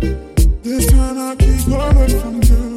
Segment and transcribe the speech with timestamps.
[0.00, 2.67] This time I keep going from you.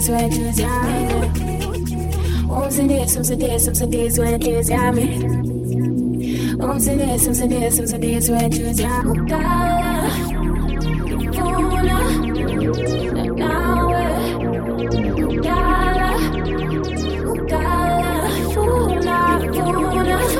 [0.00, 1.04] days when tears got me.
[2.50, 5.16] Oops and days, oops and days, oops and days when tears got me.
[6.62, 9.20] Oops and days, oops and days, oops and days when tears got me.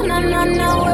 [0.08, 0.89] No, no, no.